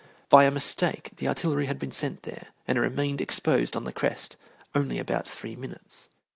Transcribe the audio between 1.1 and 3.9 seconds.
the artillery had been sent there, and it remained exposed on